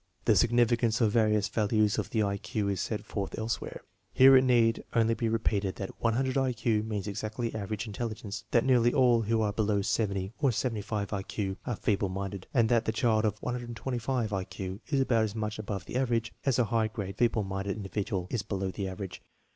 The 0.25 0.35
significance 0.35 0.99
of 0.99 1.11
various 1.11 1.47
values 1.47 1.99
of 1.99 2.09
the 2.09 2.23
I 2.23 2.39
Q 2.39 2.69
is 2.69 2.81
set 2.81 3.05
forth 3.05 3.37
elsewhere. 3.37 3.81
1 3.83 3.83
Here 4.13 4.37
it 4.37 4.41
need 4.43 4.83
only 4.95 5.13
be 5.13 5.29
repeated 5.29 5.75
that 5.75 5.91
100 6.01 6.35
I 6.39 6.53
Q 6.53 6.81
means 6.81 7.05
exactly 7.07 7.53
average 7.53 7.85
intelligence; 7.85 8.43
that 8.49 8.65
nearly 8.65 8.91
all 8.95 9.21
who 9.21 9.43
are 9.43 9.53
below 9.53 9.83
70 9.83 10.33
or 10.39 10.51
75 10.51 11.13
I 11.13 11.21
Q 11.21 11.55
are 11.67 11.75
feeble 11.75 12.09
minded; 12.09 12.47
and 12.51 12.67
that 12.69 12.85
the 12.85 12.91
child 12.91 13.25
of 13.25 13.37
125 13.43 14.33
I 14.33 14.43
Q 14.43 14.79
is 14.87 15.01
about 15.01 15.23
as 15.25 15.35
much 15.35 15.59
above 15.59 15.85
the 15.85 15.97
average 15.97 16.33
as 16.47 16.55
the 16.55 16.65
high 16.65 16.87
grade 16.87 17.17
feeble 17.19 17.43
minded 17.43 17.75
individual 17.77 18.25
is 18.31 18.41
below 18.41 18.71
the 18.71 18.87
average. 18.87 19.21